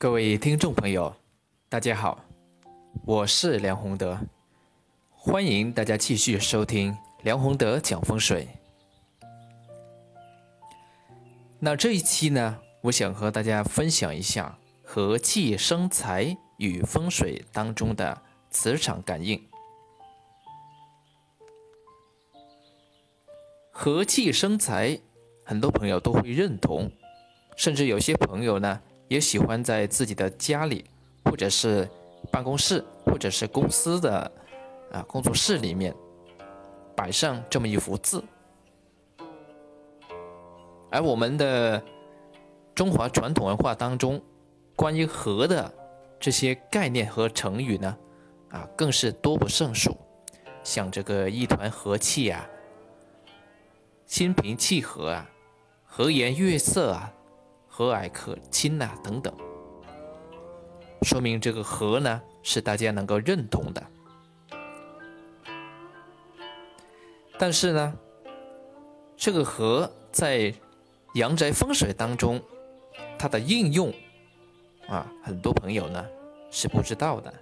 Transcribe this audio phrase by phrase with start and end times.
[0.00, 1.14] 各位听众朋友，
[1.68, 2.24] 大家好，
[3.04, 4.18] 我是梁宏德，
[5.10, 8.48] 欢迎大家继续收听梁宏德讲风水。
[11.58, 19.38] 那这一期呢，我想和大家分享一下和气生财与风水当中的磁场感应。
[23.70, 24.98] 和气生财，
[25.44, 26.90] 很多朋友都会认同，
[27.54, 28.80] 甚至有些朋友呢。
[29.10, 30.84] 也喜欢在自己的家里，
[31.24, 31.88] 或者是
[32.30, 34.30] 办公室，或者是公司的
[34.92, 35.92] 啊工作室里面
[36.94, 38.22] 摆上这么一幅字。
[40.92, 41.82] 而我们的
[42.72, 44.22] 中华传统文化当中，
[44.76, 45.74] 关于和的
[46.20, 47.98] 这些概念和成语呢，
[48.50, 49.96] 啊更是多不胜数，
[50.62, 52.48] 像这个一团和气啊，
[54.06, 55.28] 心平气和啊，
[55.84, 57.12] 和颜悦色啊。
[57.72, 59.32] 和蔼可亲呐，等等，
[61.02, 63.82] 说明这个和呢是大家能够认同的。
[67.38, 67.94] 但是呢，
[69.16, 70.52] 这个和在
[71.14, 72.42] 阳宅风水当中，
[73.16, 73.94] 它的应用
[74.88, 76.04] 啊，很多朋友呢
[76.50, 77.32] 是不知道的。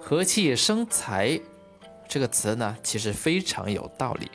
[0.00, 1.40] 和气生财
[2.06, 4.30] 这个词呢，其实非常有道理，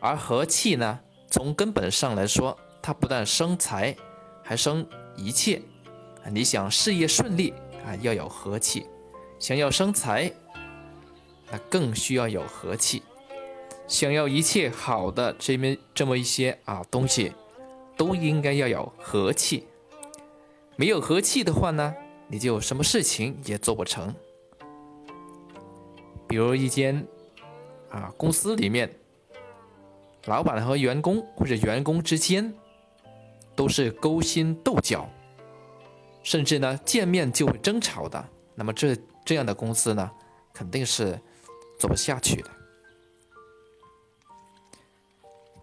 [0.00, 2.56] 而和气呢，从根本上来说。
[2.88, 3.94] 它不但生财，
[4.42, 5.60] 还生一切。
[6.32, 7.52] 你想事业顺利
[7.84, 8.86] 啊，要有和气；
[9.38, 10.32] 想要生财，
[11.50, 13.02] 那更需要有和气。
[13.86, 17.30] 想要一切好的这么这么一些啊东西，
[17.94, 19.66] 都应该要有和气。
[20.76, 21.94] 没有和气的话呢，
[22.26, 24.14] 你就什么事情也做不成。
[26.26, 27.06] 比如一间
[27.90, 28.90] 啊公司里面，
[30.24, 32.50] 老板和员工或者员工之间。
[33.58, 35.10] 都是勾心斗角，
[36.22, 38.24] 甚至呢见面就会争吵的。
[38.54, 40.08] 那么这这样的公司呢，
[40.54, 41.20] 肯定是
[41.76, 42.50] 做不下去的。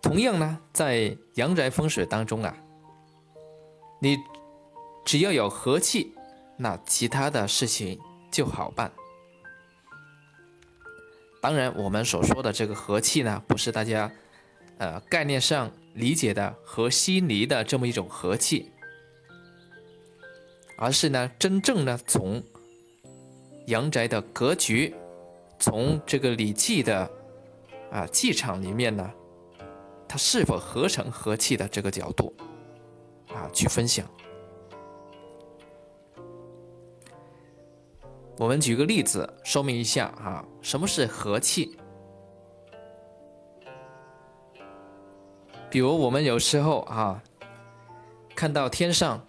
[0.02, 2.54] 同样呢，在阳宅风水当中啊，
[4.02, 4.18] 你
[5.06, 6.14] 只要有和气，
[6.58, 7.98] 那其他的事情
[8.30, 8.92] 就好办。
[11.42, 14.12] 当然，我们所说的这个和气呢，不是大家
[14.80, 15.72] 呃概念上。
[15.96, 18.70] 理解的和稀泥的这么一种和气，
[20.78, 22.44] 而是呢，真正呢从
[23.68, 24.94] 阳宅的格局，
[25.58, 27.10] 从这个礼气的
[27.92, 29.10] 啊气场里面呢，
[30.06, 32.34] 它是否合成和气的这个角度
[33.30, 34.06] 啊去分享。
[38.38, 41.78] 我们举个例子说明一下啊，什么是和气？
[45.70, 47.22] 比如我们有时候啊，
[48.34, 49.22] 看到天上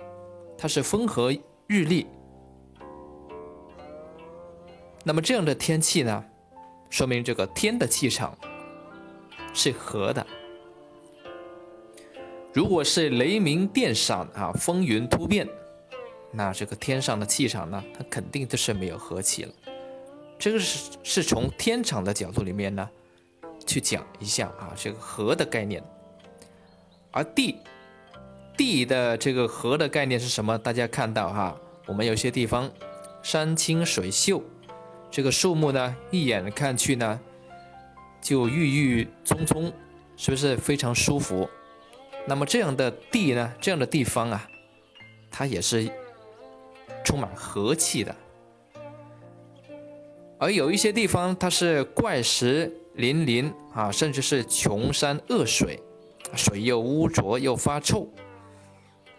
[0.57, 1.33] 它是风和
[1.67, 2.07] 日丽，
[5.03, 6.25] 那么这样的天气呢，
[6.89, 8.37] 说明这个天的气场
[9.53, 10.25] 是和的。
[12.53, 15.49] 如果是雷鸣电闪啊，风云突变，
[16.31, 19.53] 那这个天上的气场呢，它肯定就是没有和气了。
[20.39, 22.89] 这个是是从天场的角度里面呢，
[23.67, 25.83] 去讲一下啊，这个和的概念。
[27.17, 27.57] 而地，
[28.59, 30.59] 地的这个河的概念是什么？
[30.59, 32.71] 大家看到哈，我们有些地方
[33.23, 34.43] 山清水秀，
[35.11, 37.19] 这个树木呢，一眼看去呢，
[38.21, 39.73] 就郁郁葱葱，
[40.19, 41.49] 是不是非常舒服？
[42.27, 44.47] 那么这样的地呢，这样的地方啊，
[45.31, 45.91] 它也是
[47.03, 48.15] 充满和气的。
[50.39, 55.81] 而有一些地方，它是怪石林林啊，甚至是穷山恶水。
[56.37, 58.09] 水又污浊又发臭，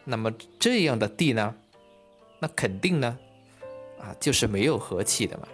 [0.06, 1.56] 那么这样的地呢，
[2.40, 3.18] 那肯定呢，
[4.00, 5.48] 啊，就是没有和气的嘛。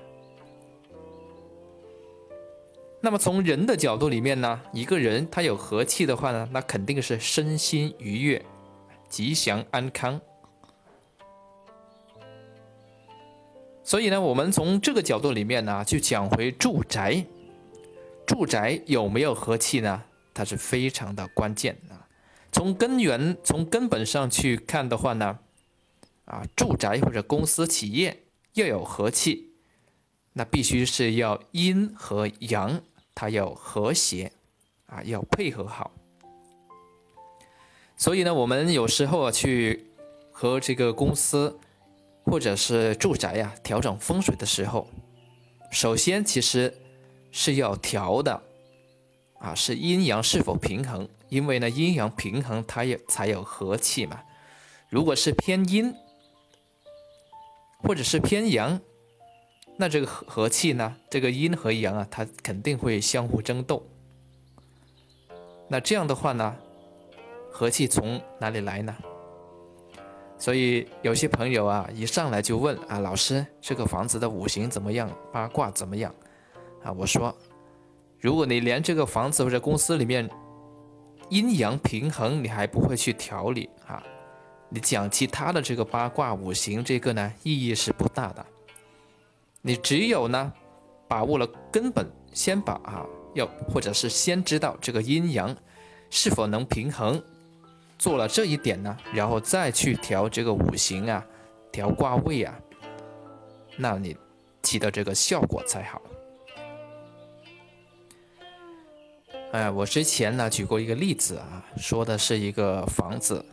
[3.02, 8.46] 那么从人的角度里面呢，一个人他有和气的话呢，那肯定是身心愉悦、
[9.10, 10.22] 吉祥安康。
[13.84, 17.26] 所以呢，我们从这个角度里面呢，去讲回住宅，
[18.26, 20.02] 住宅有没有和气呢？
[20.34, 22.08] 它是非常的关键啊！
[22.52, 25.40] 从根源、从根本上去看的话呢，
[26.26, 29.52] 啊，住宅或者公司企业要有和气，
[30.34, 32.82] 那必须是要阴和阳
[33.16, 34.32] 它要和谐
[34.88, 35.92] 啊，要配合好。
[37.98, 39.88] 所以呢，我们有时候啊去
[40.32, 41.60] 和这个公司
[42.24, 44.88] 或者是住宅呀调整风水的时候，
[45.72, 46.74] 首先其实
[47.32, 48.44] 是要调的。
[49.44, 51.06] 啊，是阴阳是否平衡？
[51.28, 54.22] 因为呢，阴阳平衡，它也才有和气嘛。
[54.90, 55.94] 如果是偏阴，
[57.84, 58.80] 或者是偏阳，
[59.76, 63.86] 那这个和和气呢，这个阴和阳啊，它肯定会相互争斗。
[65.68, 66.56] 那这样的话呢，
[67.52, 68.96] 和气从哪里来呢？
[70.38, 75.12] 所以有些朋友啊，一上来就问啊，老师，这个房子的五行怎么样？
[75.34, 76.16] 八卦怎么样？
[76.82, 77.36] 啊，我说，
[78.24, 80.30] 如果你连这个房子或者公司里面
[81.28, 84.02] 阴阳平衡你还不会去调理啊，
[84.70, 88.46] 你讲其他的这个八卦五行这个呢，意义是不大的。
[89.62, 90.54] 你只有呢，
[91.06, 95.54] 把握了根本，先把啊，要或者是先知道这个阴阳
[96.10, 97.22] 是否能平衡。
[98.00, 101.26] 做了这一点呢，然后再去调这个五行啊，
[101.74, 102.58] 调卦位啊，
[103.76, 104.16] 那你
[104.62, 106.02] 起的这个效果才好。
[109.54, 113.46] 哎，我之前呢举过一个例子啊，说的是一个房子，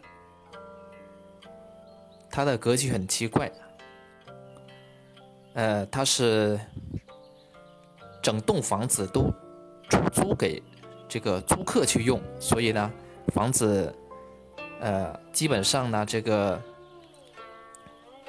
[2.30, 3.52] 它的格局很奇怪，
[5.52, 6.58] 呃，它是
[8.22, 9.30] 整栋房子都
[9.90, 10.62] 出租给
[11.06, 12.92] 这个租客去用，所以呢，
[13.34, 13.94] 房子。
[14.82, 16.58] 呃，基本上呢，这个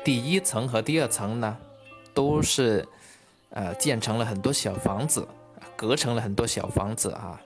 [0.03, 1.57] 第一层和第二层呢，
[2.13, 2.85] 都是
[3.51, 5.25] 呃建成了很多小房子，
[5.77, 7.39] 隔成了很多小房子啊，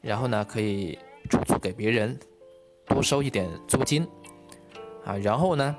[0.00, 0.98] 然后呢可以
[1.28, 2.18] 出租给别人，
[2.86, 4.06] 多收一点租金
[5.04, 5.76] 啊，然后呢，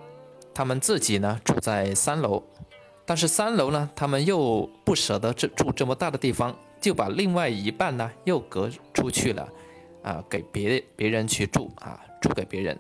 [0.54, 2.44] 他们自己呢住在三楼，
[3.06, 9.48] 但是三楼呢，他们又不舍得这住这么大的地方，就把另外一半呢又隔出去了。
[10.04, 12.76] 啊，给别别人去住啊，租给别人。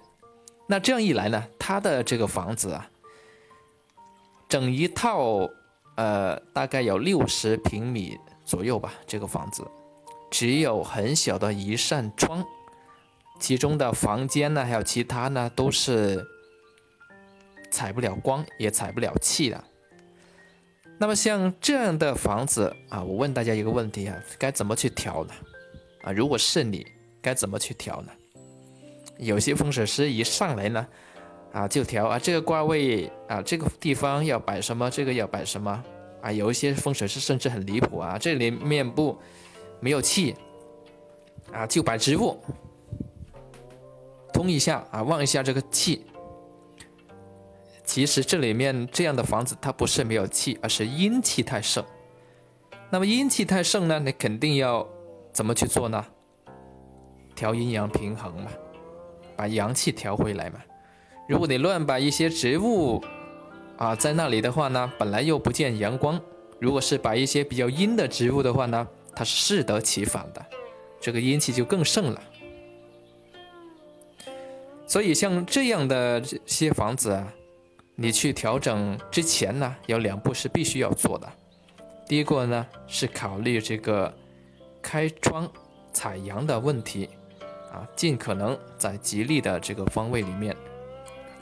[0.66, 2.90] 那这样一来呢，他的这个房子啊，
[4.50, 5.48] 整一套，
[5.98, 8.94] 呃，大概有六十平米左右吧。
[9.06, 9.64] 这个房子
[10.32, 12.44] 只有很小的一扇窗，
[13.40, 16.26] 其中的房间呢，还有其他呢，都是
[17.70, 19.64] 采不了光，也采不了气的。
[20.98, 25.34] 那么像这样的房子啊，我问大家一个问题啊，该怎么去调呢？
[26.02, 26.84] 啊，如果是你。
[27.24, 28.12] 该怎么去调呢？
[29.20, 30.88] 有些风水师一上来呢，
[31.54, 35.84] 啊，就调啊，这个卦位啊，这个地方要摆什么，这个要摆什么
[36.20, 36.32] 啊？
[36.32, 39.16] 有一些风水师甚至很离谱啊，这里面部
[39.82, 40.36] 没有气
[41.52, 42.40] 啊，就摆植物，
[44.32, 46.06] 通一下啊，旺一下这个气。
[47.84, 51.84] 其实这里面这样的房子，它不是没有气，而是阴气太盛。
[52.90, 54.88] 那么阴气太盛呢，你肯定要
[55.34, 56.06] 怎么去做呢？
[57.36, 58.52] 调阴阳平衡嘛，
[59.36, 60.62] 把阳气调回来嘛。
[61.28, 63.04] 如果你乱摆一些植物
[63.78, 66.22] 啊在那里的话呢，本来又不见阳光。
[66.60, 70.46] 如果是摆一些比较阴的植物的话呢，它是适得其反的，
[71.00, 72.22] 这个阴气就更盛了。
[74.88, 77.34] 所以像这样的这些房子啊，
[77.96, 81.32] 你去调整之前呢，有两步是必须要做的。
[82.08, 84.14] 第一个呢是考虑这个
[84.82, 85.50] 开窗
[85.94, 87.10] 采阳的问题。
[87.72, 90.54] 啊，尽可能在吉利的这个方位里面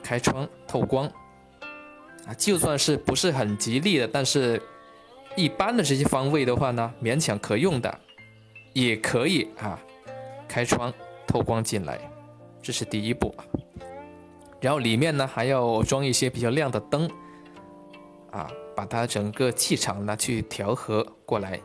[0.04, 1.08] 开窗透光
[2.28, 4.62] 啊，就算是不是很吉利的，但是
[5.40, 8.00] 一般的这些方位的话呢，勉强可用的
[8.74, 9.80] 也可以啊，
[10.50, 10.94] 开窗
[11.26, 11.98] 透光进来，
[12.62, 13.34] 这是第一步。
[14.60, 17.10] 然后里面呢还要装一些比较亮的灯
[18.32, 21.58] 啊，把它整个气场呢去调和过来。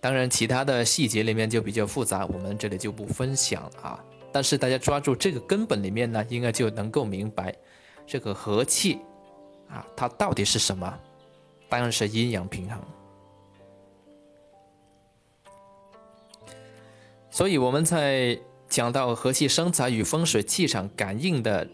[0.00, 3.98] 当然，其他的细节里面就比较复杂，我们这里就不分享啊。
[4.30, 7.52] 但是大家抓住这个根本里面呢，应该就能够明白
[8.06, 9.00] 这个和气
[9.68, 11.00] 啊，它到底是什么？
[11.74, 12.80] 当然是阴阳平衡。
[17.32, 18.38] 所以我们在
[18.68, 21.68] 讲到和气生财与风水气场感应的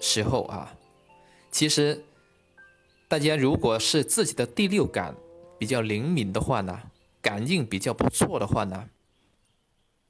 [0.00, 0.74] 时候啊，
[1.50, 2.02] 其实
[3.08, 5.14] 大家如果是自己的第六感
[5.58, 6.80] 比较灵敏的话呢。
[7.20, 8.88] 感应比较不错的话呢，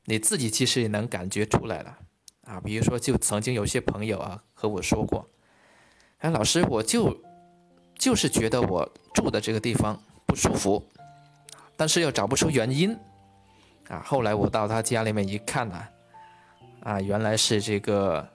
[0.06, 1.98] 你自己其实也能感觉出来了
[2.44, 2.58] 啊。
[2.60, 5.28] 比如说，就曾经有些朋友啊和我说过，
[6.20, 7.14] 哎，老师，我就
[8.02, 10.84] 就是觉得我住的这个地方不舒服，
[11.76, 12.98] 但是又找不出原因
[13.88, 14.02] 啊。
[14.04, 15.88] 后来我到他家里面一看呢，
[16.82, 18.28] 啊，原来是这个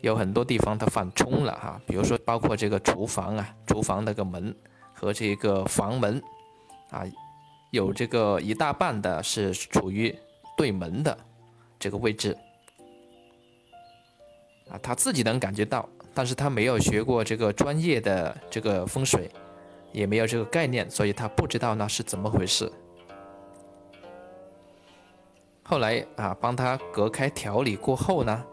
[0.00, 1.78] 有很多地方它犯冲了哈。
[1.86, 4.56] 比如说，包括这个厨房啊，厨房那个门
[4.94, 6.18] 和这个房门
[6.88, 7.04] 啊。
[7.72, 10.12] 有这个一大半的是处于
[10.56, 11.16] 对门的
[11.78, 12.34] 这个位置
[14.70, 19.30] 啊，他自己能感觉到，但是他没有学过这个专业的这个风水，
[19.92, 22.70] 也没有这个概念，所以他不知道那是怎么回事。
[25.62, 28.44] 后来啊，帮他隔开调理过后呢，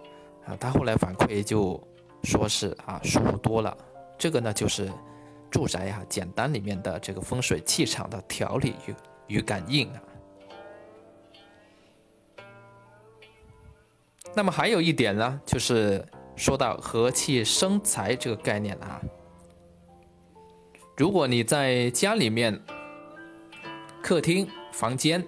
[0.45, 1.81] 啊，他后来反馈就
[2.23, 3.75] 说是啊舒服多了。
[4.19, 4.91] 这个呢就是
[5.49, 8.95] 住宅啊简单里面的这个风水气场的调理与
[9.37, 10.01] 与感应啊。
[14.35, 16.05] 那么还有一点呢，就是
[16.37, 19.01] 说到和气生财这个概念啊。
[20.95, 22.57] 如果你在家里面
[24.01, 25.19] 客厅房间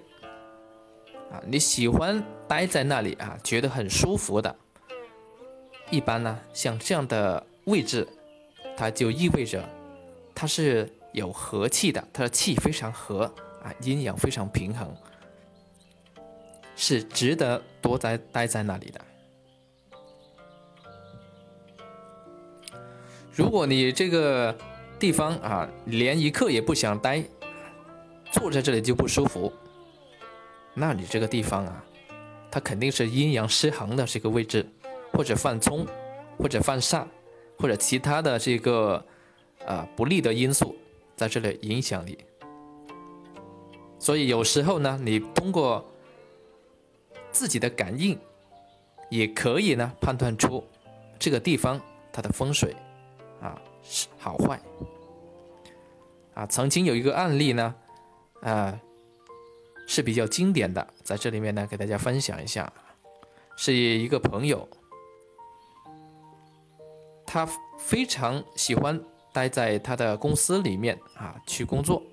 [1.31, 4.55] 啊，你喜欢待在那里啊，觉得很舒服的，
[5.89, 8.07] 一般呢，像这样的位置，
[8.77, 9.67] 它就意味着
[10.33, 13.23] 它是有和气的，它的气非常和
[13.63, 14.95] 啊，阴阳非常平衡，
[16.75, 19.01] 是值得多待待在那里的。
[23.39, 24.53] 如果你这个
[24.99, 27.23] 地方啊，连一刻也不想待，
[28.33, 29.49] 坐在这里就不舒服，
[30.73, 31.81] 那你这个地方啊，
[32.51, 34.67] 它肯定是阴阳失衡的这个位置，
[35.13, 35.87] 或者犯冲，
[36.37, 37.05] 或者犯煞，
[37.57, 39.01] 或者其他的这个
[39.65, 40.75] 啊不利的因素
[41.15, 42.17] 在这里影响你。
[43.99, 45.89] 所以有时候呢，你通过
[47.31, 48.19] 自己的感应，
[49.09, 50.61] 也可以呢判断出
[51.17, 51.79] 这个地方
[52.11, 52.75] 它的风水。
[53.41, 53.61] 啊，
[54.17, 54.59] 好坏
[56.33, 56.45] 啊！
[56.47, 57.75] 曾经有一个案例呢，
[58.41, 58.77] 啊，
[59.87, 62.71] 是比较经典的，在这里面呢，给大家分享一下，
[63.55, 64.67] 是一个朋友，
[67.25, 72.03] 他非常喜欢待在他的公司里面啊去工作，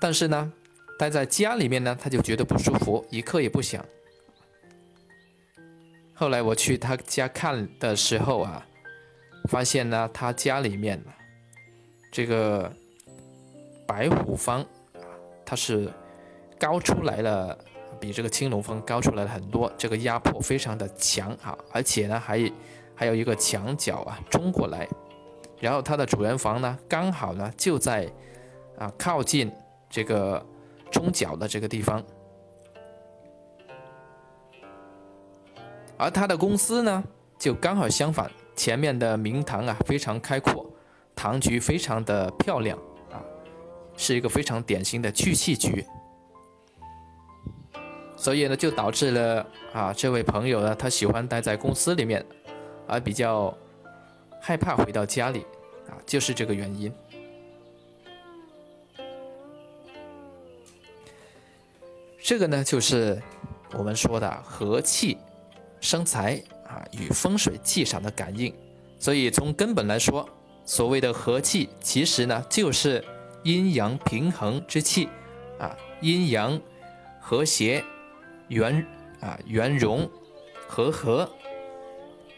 [0.00, 0.52] 但是呢，
[0.96, 3.84] 待在家里面呢，他就觉得不舒服，一刻也不想。
[6.14, 8.64] 后来我去他家看的时候啊。
[9.48, 11.02] 发现呢，他家里面
[12.12, 12.70] 这个
[13.86, 14.64] 白虎方
[15.44, 15.90] 它是
[16.60, 17.58] 高出来了，
[17.98, 22.52] 比这个青龙方高出来了很多，这个压迫非常的强啊，而且呢还
[22.94, 24.86] 还有一个墙角啊冲过来，
[25.58, 28.06] 然后它的主人房呢刚好呢就在
[28.78, 29.50] 啊靠近
[29.88, 30.44] 这个
[30.90, 32.04] 冲角的这个地方，
[35.96, 37.02] 而他的公司呢
[37.38, 38.30] 就刚好相反。
[38.58, 40.68] 前面的明堂啊，非常开阔，
[41.14, 42.76] 堂局非常的漂亮
[43.12, 43.22] 啊，
[43.96, 45.86] 是一个非常典型的聚气局。
[48.16, 52.26] 所以呢，就导致了啊，这位朋友呢，他喜欢待在公司里面，
[52.88, 53.56] 而比较
[54.42, 55.46] 害怕回到家里
[55.88, 56.92] 啊，就是这个原因。
[62.20, 63.22] 这个呢，就是
[63.74, 65.16] 我们说的和气
[65.80, 66.42] 生财。
[66.68, 68.54] 啊，与风水气场的感应，
[68.98, 70.28] 所以从根本来说，
[70.64, 73.02] 所谓的和气，其实呢就是
[73.42, 75.08] 阴阳平衡之气，
[75.58, 76.60] 啊，阴阳
[77.18, 77.82] 和谐、
[78.48, 78.86] 圆
[79.20, 80.08] 啊圆融、
[80.68, 81.26] 和合，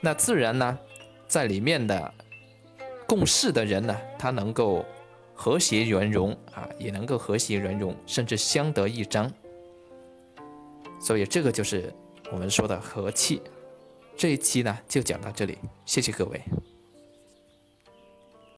[0.01, 0.79] 那自然呢，
[1.27, 2.15] 在里面的
[3.09, 4.85] 共事的人呢，他能够
[5.35, 9.29] 和谐圆融啊，也能够和谐圆融，甚至相得益彰，
[11.01, 11.93] 所以这个就是
[12.31, 13.43] 我们说的和气。
[14.21, 16.39] 这一期呢就讲到这里，谢谢各位。